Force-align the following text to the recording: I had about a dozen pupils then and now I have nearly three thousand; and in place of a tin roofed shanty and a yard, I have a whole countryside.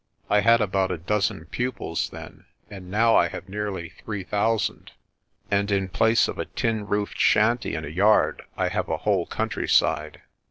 I 0.31 0.39
had 0.39 0.61
about 0.61 0.89
a 0.89 0.97
dozen 0.97 1.45
pupils 1.45 2.09
then 2.09 2.45
and 2.71 2.89
now 2.89 3.15
I 3.15 3.27
have 3.27 3.47
nearly 3.47 3.89
three 4.03 4.23
thousand; 4.23 4.93
and 5.51 5.69
in 5.69 5.89
place 5.89 6.27
of 6.27 6.39
a 6.39 6.45
tin 6.45 6.87
roofed 6.87 7.19
shanty 7.19 7.75
and 7.75 7.85
a 7.85 7.91
yard, 7.91 8.41
I 8.57 8.69
have 8.69 8.89
a 8.89 8.97
whole 9.05 9.27
countryside. 9.27 10.23